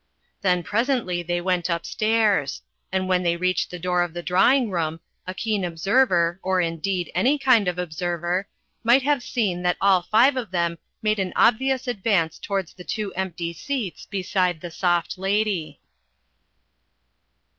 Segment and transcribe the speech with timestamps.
[0.41, 2.63] Then presently they went upstairs.
[2.91, 7.11] And when they reached the door of the drawing room a keen observer, or, indeed,
[7.13, 8.47] any kind of observer,
[8.83, 13.13] might have seen that all five of them made an obvious advance towards the two
[13.13, 15.79] empty seats beside the Soft Lady.